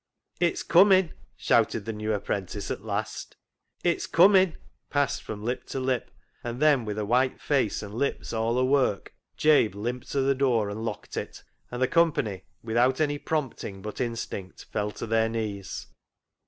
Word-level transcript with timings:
"It's 0.47 0.63
cummin'," 0.63 1.13
shouted 1.37 1.85
the 1.85 1.93
new 1.93 2.11
apprentice 2.11 2.71
at 2.71 2.83
last." 2.83 3.37
It's 3.91 4.07
cummin'," 4.07 4.57
passed 4.89 5.21
from 5.21 5.43
lip 5.43 5.65
to 5.67 5.79
lip, 5.79 6.09
and 6.43 6.59
then 6.59 6.85
with 6.85 6.97
a 6.97 7.05
white 7.05 7.39
face 7.39 7.83
and 7.83 7.93
lips 7.93 8.33
all 8.33 8.55
awork, 8.57 9.09
Jabe 9.37 9.75
limped 9.75 10.11
to 10.13 10.21
the 10.21 10.33
door 10.33 10.71
and 10.71 10.83
locked 10.83 11.17
it, 11.17 11.43
and 11.69 11.79
the 11.79 11.87
company, 11.87 12.41
without 12.63 12.99
any 12.99 13.19
prompting 13.19 13.83
but 13.83 14.01
instinct, 14.01 14.65
fell 14.71 14.89
to 14.89 15.05
their 15.05 15.29
knees. 15.29 15.85